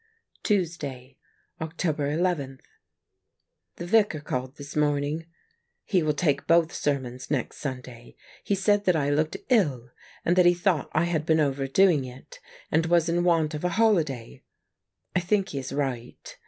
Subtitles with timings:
[0.41, 1.19] Tuesday,
[1.61, 2.59] October 11.—
[3.75, 5.27] The Vicar called this morning.
[5.85, 8.15] He Avill take both sermons next Sunday.
[8.43, 9.91] He said that I looked ill,
[10.25, 12.39] and that he thought I had been overdoing it,
[12.71, 14.41] and was in want of a holiday.
[15.15, 16.35] I think he is right.